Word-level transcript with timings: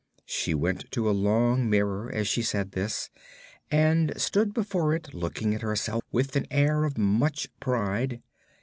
She 0.25 0.55
went 0.55 0.89
to 0.93 1.07
a 1.07 1.11
long 1.13 1.69
mirror, 1.69 2.11
as 2.11 2.27
she 2.27 2.41
said 2.41 2.71
this, 2.71 3.11
and 3.69 4.19
stood 4.19 4.51
before 4.51 4.95
it, 4.95 5.13
looking 5.13 5.53
at 5.53 5.61
herself 5.61 6.01
with 6.11 6.35
an 6.35 6.47
air 6.49 6.85
of 6.85 6.97
much 6.97 7.47
pride. 7.59 8.19